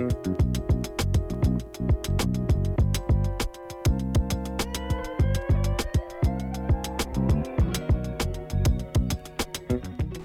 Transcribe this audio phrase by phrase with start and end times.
[0.00, 0.49] thank you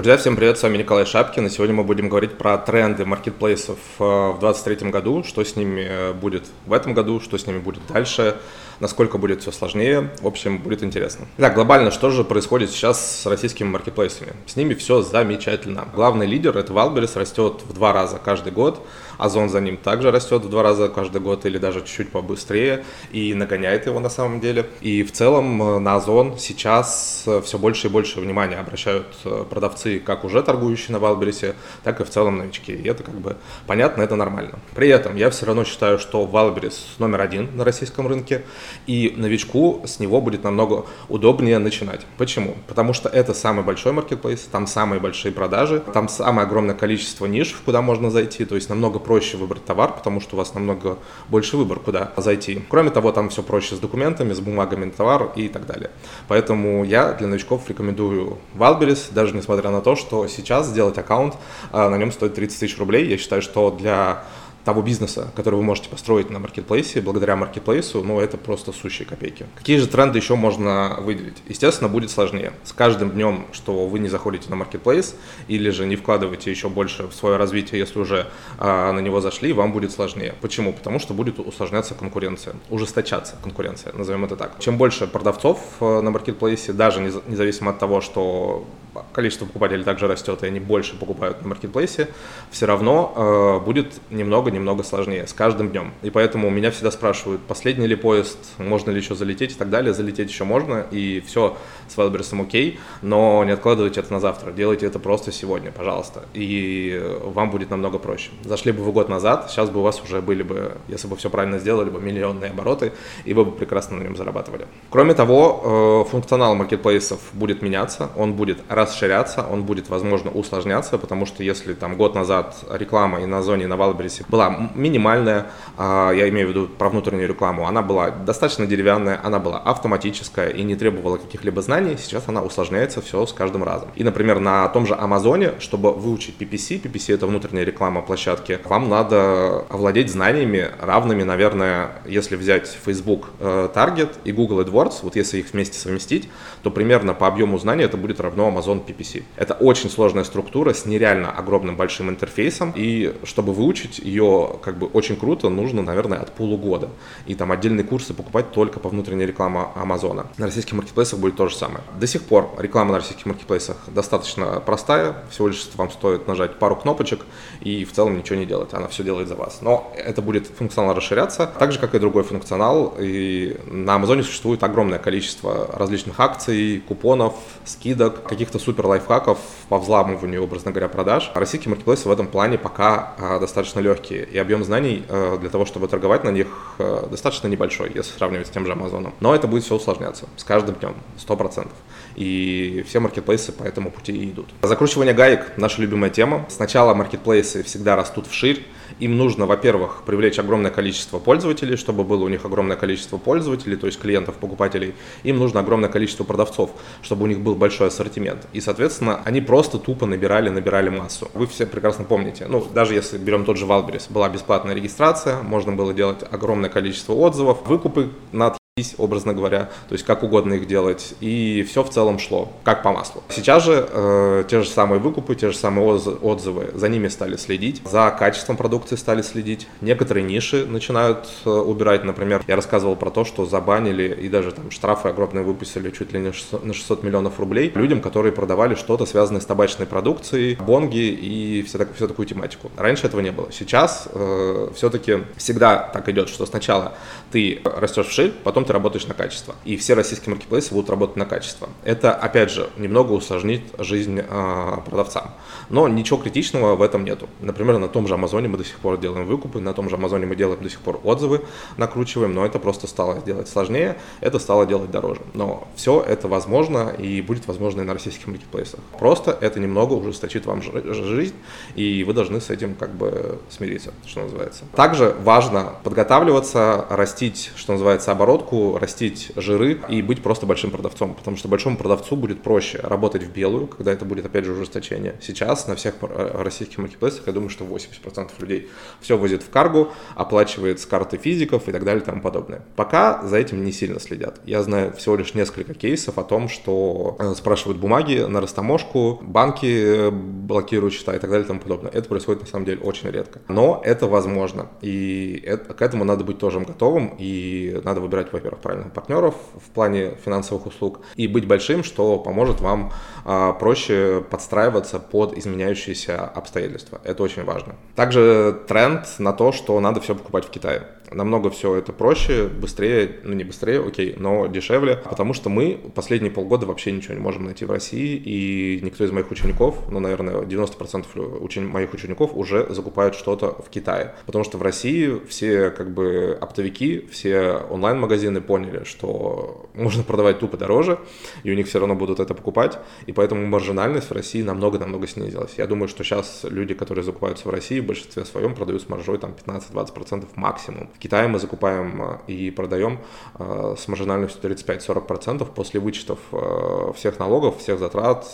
[0.00, 3.76] Друзья, всем привет, с вами Николай Шапкин, и сегодня мы будем говорить про тренды маркетплейсов
[3.98, 7.58] э, в 2023 году, что с ними э, будет в этом году, что с ними
[7.58, 8.38] будет дальше,
[8.80, 10.08] насколько будет все сложнее.
[10.22, 11.26] В общем, будет интересно.
[11.36, 14.32] Итак, глобально, что же происходит сейчас с российскими маркетплейсами?
[14.46, 15.86] С ними все замечательно.
[15.94, 18.86] Главный лидер, это Wildberries, растет в два раза каждый год.
[19.18, 23.34] Озон за ним также растет в два раза каждый год или даже чуть-чуть побыстрее и
[23.34, 24.64] нагоняет его на самом деле.
[24.80, 29.44] И в целом э, на Озон сейчас все больше и больше внимания обращают э,
[29.90, 32.72] продавцы, как уже торгующие на Wildberries, так и в целом новички.
[32.72, 33.36] И это как бы
[33.66, 34.58] понятно, это нормально.
[34.74, 38.42] При этом я все равно считаю, что Wildberries номер один на российском рынке,
[38.86, 42.06] и новичку с него будет намного удобнее начинать.
[42.18, 42.54] Почему?
[42.68, 47.56] Потому что это самый большой маркетплейс, там самые большие продажи, там самое огромное количество ниш,
[47.64, 50.98] куда можно зайти, то есть намного проще выбрать товар, потому что у вас намного
[51.28, 52.62] больше выбор, куда зайти.
[52.68, 55.90] Кроме того, там все проще с документами, с бумагами на товар и так далее.
[56.28, 61.36] Поэтому я для новичков рекомендую Wildberries, даже несмотря на то, что сейчас сделать аккаунт
[61.72, 63.06] а, на нем стоит 30 тысяч рублей.
[63.06, 64.24] Я считаю, что для
[64.64, 69.46] того бизнеса, который вы можете построить на маркетплейсе, благодаря маркетплейсу, ну, это просто сущие копейки.
[69.56, 71.38] Какие же тренды еще можно выделить?
[71.48, 72.52] Естественно, будет сложнее.
[72.64, 75.16] С каждым днем, что вы не заходите на маркетплейс
[75.48, 78.26] или же не вкладываете еще больше в свое развитие, если уже
[78.58, 80.34] а, на него зашли, вам будет сложнее.
[80.40, 80.72] Почему?
[80.72, 84.58] Потому что будет усложняться конкуренция, ужесточаться конкуренция, назовем это так.
[84.58, 88.66] Чем больше продавцов э, на маркетплейсе, даже независимо от того, что
[89.12, 92.08] количество покупателей также растет, и они больше покупают на маркетплейсе,
[92.50, 95.92] все равно э, будет немного-немного сложнее с каждым днем.
[96.02, 99.94] И поэтому меня всегда спрашивают, последний ли поезд, можно ли еще залететь и так далее.
[99.94, 101.56] Залететь еще можно, и все
[101.88, 107.02] с Wildberries окей, но не откладывайте это на завтра, делайте это просто сегодня, пожалуйста, и
[107.24, 108.30] вам будет намного проще.
[108.44, 111.30] Зашли бы вы год назад, сейчас бы у вас уже были бы, если бы все
[111.30, 112.92] правильно сделали, бы миллионные обороты,
[113.24, 114.66] и вы бы прекрасно на нем зарабатывали.
[114.90, 121.26] Кроме того, э, функционал маркетплейсов будет меняться, он будет расширяться, он будет, возможно, усложняться, потому
[121.26, 125.46] что если там год назад реклама и на зоне, и на Валбересе была минимальная,
[125.76, 130.50] а, я имею в виду про внутреннюю рекламу, она была достаточно деревянная, она была автоматическая
[130.50, 133.88] и не требовала каких-либо знаний, сейчас она усложняется все с каждым разом.
[133.94, 138.88] И, например, на том же Амазоне, чтобы выучить PPC, PPC это внутренняя реклама площадки, вам
[138.88, 145.38] надо овладеть знаниями равными, наверное, если взять Facebook э, Target и Google AdWords, вот если
[145.38, 146.28] их вместе совместить,
[146.62, 149.24] то примерно по объему знаний это будет равно Amazon Amazon PPC.
[149.36, 154.86] Это очень сложная структура с нереально огромным большим интерфейсом, и чтобы выучить ее как бы
[154.86, 156.88] очень круто, нужно, наверное, от полугода.
[157.26, 160.26] И там отдельные курсы покупать только по внутренней рекламе Амазона.
[160.38, 161.82] На российских маркетплейсах будет то же самое.
[161.98, 166.76] До сих пор реклама на российских маркетплейсах достаточно простая, всего лишь вам стоит нажать пару
[166.76, 167.20] кнопочек
[167.60, 169.60] и в целом ничего не делать, она все делает за вас.
[169.62, 174.62] Но это будет функционал расширяться, так же, как и другой функционал, и на Амазоне существует
[174.62, 179.38] огромное количество различных акций, купонов, скидок, каких-то супер лайфхаков
[179.68, 181.30] по взламыванию, образно говоря, продаж.
[181.34, 185.64] Российские маркетплейсы в этом плане пока а, достаточно легкие, и объем знаний а, для того,
[185.64, 186.46] чтобы торговать на них,
[186.78, 189.14] а, достаточно небольшой, если сравнивать с тем же Амазоном.
[189.20, 191.68] Но это будет все усложняться с каждым днем, 100%.
[192.16, 194.48] И все маркетплейсы по этому пути и идут.
[194.62, 196.46] Закручивание гаек– наша любимая тема.
[196.48, 198.66] Сначала маркетплейсы всегда растут вширь,
[198.98, 203.86] им нужно, во-первых, привлечь огромное количество пользователей, чтобы было у них огромное количество пользователей, то
[203.86, 204.94] есть клиентов, покупателей.
[205.22, 206.70] Им нужно огромное количество продавцов,
[207.02, 208.46] чтобы у них был большой ассортимент.
[208.52, 211.30] И, соответственно, они просто тупо набирали, набирали массу.
[211.34, 215.72] Вы все прекрасно помните, ну, даже если берем тот же Wildberries, была бесплатная регистрация, можно
[215.72, 218.59] было делать огромное количество отзывов, выкупы на
[218.98, 222.92] образно говоря, то есть как угодно их делать, и все в целом шло, как по
[222.92, 223.22] маслу.
[223.28, 227.82] Сейчас же э, те же самые выкупы, те же самые отзывы, за ними стали следить,
[227.84, 233.24] за качеством продукции стали следить, некоторые ниши начинают э, убирать, например, я рассказывал про то,
[233.24, 237.38] что забанили и даже там штрафы огромные выпустили чуть ли не 600, на 600 миллионов
[237.40, 242.26] рублей людям, которые продавали что-то связанное с табачной продукцией, бонги и все, так, всю такую
[242.26, 242.70] тематику.
[242.76, 243.48] Раньше этого не было.
[243.52, 246.94] Сейчас э, все-таки всегда так идет, что сначала
[247.30, 249.54] ты растешь в потом ты работаешь на качество.
[249.64, 251.68] И все российские маркетплейсы будут работать на качество.
[251.84, 255.32] Это, опять же, немного усложнит жизнь э, продавцам.
[255.68, 257.28] Но ничего критичного в этом нету.
[257.40, 260.26] Например, на том же Амазоне мы до сих пор делаем выкупы, на том же Амазоне
[260.26, 261.42] мы делаем до сих пор отзывы,
[261.76, 265.20] накручиваем, но это просто стало делать сложнее, это стало делать дороже.
[265.34, 268.80] Но все это возможно и будет возможно и на российских маркетплейсах.
[268.98, 271.34] Просто это немного ужесточит вам жизнь,
[271.74, 274.64] и вы должны с этим как бы смириться, что называется.
[274.74, 281.36] Также важно подготавливаться, растить, что называется, оборотку растить жиры и быть просто большим продавцом, потому
[281.36, 285.16] что большому продавцу будет проще работать в белую, когда это будет, опять же, ужесточение.
[285.20, 288.68] Сейчас на всех э, российских маркетплейсах, я думаю, что 80% людей
[289.00, 292.62] все возит в каргу, оплачивает с карты физиков и так далее и тому подобное.
[292.76, 294.40] Пока за этим не сильно следят.
[294.44, 299.66] Я знаю всего лишь несколько кейсов о том, что э, спрашивают бумаги на растаможку, банки
[299.66, 301.90] э, блокируют счета и так далее и тому подобное.
[301.90, 303.40] Это происходит на самом деле очень редко.
[303.48, 304.68] Но это возможно.
[304.80, 307.14] И это, к этому надо быть тоже готовым.
[307.18, 311.00] И надо выбирать, во-первых, правильных партнеров в плане финансовых услуг.
[311.14, 312.92] И быть большим, что поможет вам
[313.24, 317.00] а, проще подстраиваться под изменяющиеся обстоятельства.
[317.04, 317.76] Это очень важно.
[317.94, 323.16] Также тренд на то, что надо все покупать в Китае намного все это проще, быстрее,
[323.24, 327.44] ну не быстрее, окей, но дешевле, потому что мы последние полгода вообще ничего не можем
[327.44, 331.06] найти в России, и никто из моих учеников, ну, наверное, 90%
[331.40, 336.36] учени- моих учеников уже закупают что-то в Китае, потому что в России все как бы
[336.40, 340.98] оптовики, все онлайн-магазины поняли, что можно продавать тупо дороже,
[341.42, 345.54] и у них все равно будут это покупать, и поэтому маржинальность в России намного-намного снизилась.
[345.56, 349.18] Я думаю, что сейчас люди, которые закупаются в России, в большинстве своем продают с маржой
[349.18, 350.88] там 15-20% максимум.
[351.00, 352.98] Китае мы закупаем э, и продаем
[353.38, 358.26] э, с маржинальностью 35-40% после вычетов э, всех налогов, всех затрат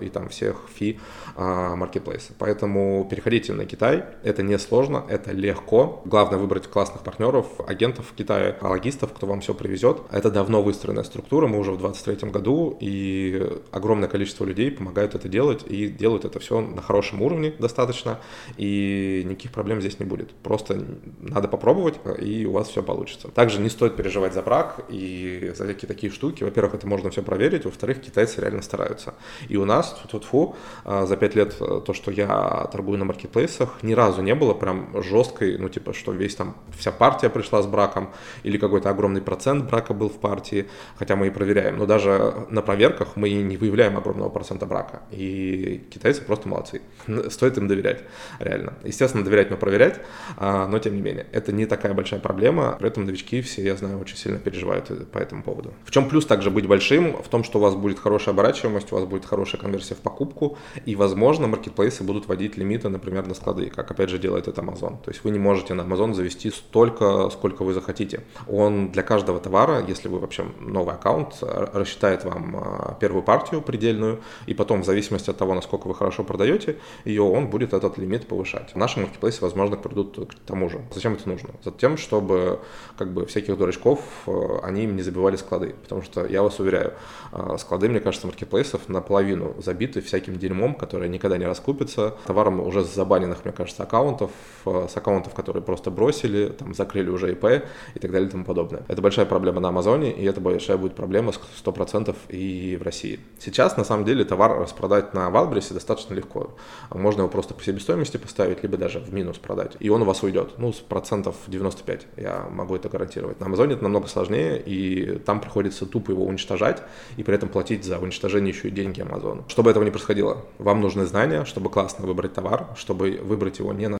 [0.00, 0.98] и там всех фи
[1.36, 2.32] маркетплейса.
[2.38, 6.02] Поэтому переходите на Китай, это не сложно, это легко.
[6.04, 9.98] Главное выбрать классных партнеров, агентов в Китае, логистов, кто вам все привезет.
[10.10, 15.28] Это давно выстроенная структура, мы уже в 23 году, и огромное количество людей помогают это
[15.28, 18.18] делать, и делают это все на хорошем уровне достаточно,
[18.56, 20.32] и никаких проблем здесь не будет.
[20.42, 20.84] Просто
[21.20, 23.28] надо попробовать, попробовать, и у вас все получится.
[23.28, 26.44] Также не стоит переживать за брак и за всякие такие штуки.
[26.44, 29.14] Во-первых, это можно все проверить, во-вторых, китайцы реально стараются.
[29.48, 33.82] И у нас, тут фу за пять лет э, то, что я торгую на маркетплейсах,
[33.82, 37.66] ни разу не было прям жесткой, ну типа, что весь там, вся партия пришла с
[37.66, 38.10] браком,
[38.42, 41.78] или какой-то огромный процент брака был в партии, хотя мы и проверяем.
[41.78, 45.02] Но даже на проверках мы не выявляем огромного процента брака.
[45.10, 46.82] И китайцы просто молодцы.
[47.28, 48.02] Стоит им доверять,
[48.38, 48.74] реально.
[48.84, 50.00] Естественно, доверять, но проверять,
[50.36, 51.26] а, но тем не менее.
[51.32, 52.76] Это не такая большая проблема.
[52.78, 55.72] При этом новички все, я знаю, очень сильно переживают по этому поводу.
[55.84, 57.22] В чем плюс также быть большим?
[57.22, 60.58] В том, что у вас будет хорошая оборачиваемость, у вас будет хорошая конверсия в покупку,
[60.84, 65.02] и, возможно, маркетплейсы будут вводить лимиты, например, на склады, как, опять же, делает это Amazon.
[65.02, 68.24] То есть вы не можете на Amazon завести столько, сколько вы захотите.
[68.48, 74.20] Он для каждого товара, если вы вообще новый аккаунт, рассчитает вам а, первую партию предельную,
[74.46, 78.26] и потом, в зависимости от того, насколько вы хорошо продаете ее, он будет этот лимит
[78.26, 78.74] повышать.
[78.74, 80.80] Наши маркетплейсы, возможно, придут к тому же.
[80.92, 81.50] Зачем это нужно?
[81.64, 82.60] За тем, чтобы
[82.96, 84.30] как бы всяких дурачков, э,
[84.62, 85.74] они им не забивали склады.
[85.82, 86.94] Потому что, я вас уверяю,
[87.32, 92.84] э, склады, мне кажется, маркетплейсов наполовину забиты всяким дерьмом, которое никогда не раскупится, товаром уже
[92.84, 94.30] с забаненных, мне кажется, аккаунтов,
[94.66, 97.64] э, с аккаунтов, которые просто бросили, там, закрыли уже ИП
[97.94, 98.82] и так далее и тому подобное.
[98.88, 103.20] Это большая проблема на Амазоне, и это большая будет проблема 100% и в России.
[103.38, 106.56] Сейчас, на самом деле, товар распродать на Валбрисе достаточно легко.
[106.90, 110.22] Можно его просто по себестоимости поставить, либо даже в минус продать, и он у вас
[110.22, 110.58] уйдет.
[110.58, 113.40] Ну, с процентов 95, я могу это гарантировать.
[113.40, 116.82] На Амазоне это намного сложнее, и там приходится тупо его уничтожать,
[117.16, 119.44] и при этом платить за уничтожение еще и деньги Амазону.
[119.48, 123.88] Чтобы этого не происходило, вам нужны знания, чтобы классно выбрать товар, чтобы выбрать его не
[123.88, 123.99] на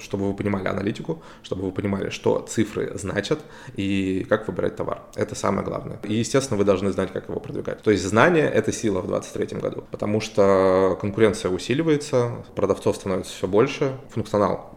[0.00, 3.38] чтобы вы понимали аналитику, чтобы вы понимали, что цифры значат
[3.76, 5.02] и как выбирать товар.
[5.14, 6.00] Это самое главное.
[6.02, 7.80] И, естественно, вы должны знать, как его продвигать.
[7.80, 13.46] То есть знание— это сила в 2023 году, потому что конкуренция усиливается, продавцов становится все
[13.46, 14.74] больше, функционал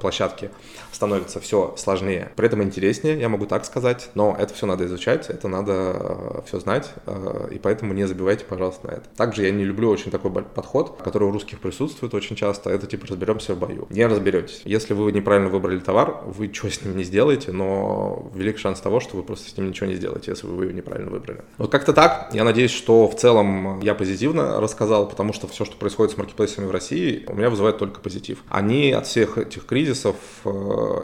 [0.00, 0.50] площадки
[0.92, 2.30] становится все сложнее.
[2.36, 6.40] При этом интереснее, я могу так сказать, но это все надо изучать, это надо э,
[6.46, 9.08] все знать, э, и поэтому не забивайте, пожалуйста, на это.
[9.16, 13.08] Также я не люблю очень такой подход, который у русских присутствует очень часто, это типа
[13.08, 13.88] разберемся в бою.
[13.90, 14.62] Не разберемся разберетесь.
[14.64, 19.00] Если вы неправильно выбрали товар, вы что с ним не сделаете, но велик шанс того,
[19.00, 21.42] что вы просто с ним ничего не сделаете, если вы его неправильно выбрали.
[21.58, 22.30] Вот как-то так.
[22.32, 26.66] Я надеюсь, что в целом я позитивно рассказал, потому что все, что происходит с маркетплейсами
[26.66, 28.42] в России, у меня вызывает только позитив.
[28.48, 30.50] Они от всех этих кризисов э,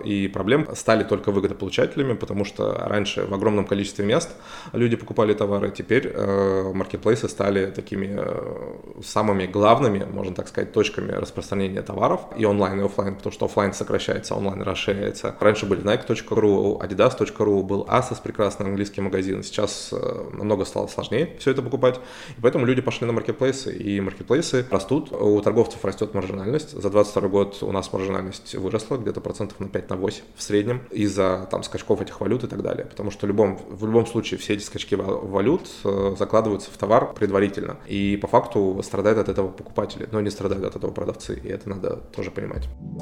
[0.04, 4.30] и проблем стали только выгодополучателями, потому что раньше в огромном количестве мест
[4.72, 11.12] люди покупали товары, теперь э, маркетплейсы стали такими э, самыми главными, можно так сказать, точками
[11.12, 15.36] распространения товаров и онлайн, и офлайн потому что офлайн сокращается, онлайн расширяется.
[15.38, 19.44] Раньше были Nike.ru, Adidas.ru, был Asos, прекрасный английский магазин.
[19.44, 22.00] Сейчас э, намного стало сложнее все это покупать,
[22.36, 26.72] и поэтому люди пошли на маркетплейсы, и маркетплейсы растут, у торговцев растет маржинальность.
[26.72, 30.82] За 22 год у нас маржинальность выросла где-то процентов на 5 на 8 в среднем
[30.90, 34.38] из-за там скачков этих валют и так далее, потому что в любом, в любом случае
[34.38, 39.48] все эти скачки валют э, закладываются в товар предварительно, и по факту страдают от этого
[39.48, 42.68] покупатели, но не страдают от этого продавцы, и это надо тоже понимать.